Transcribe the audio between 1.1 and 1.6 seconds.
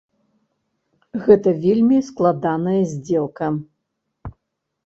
Гэта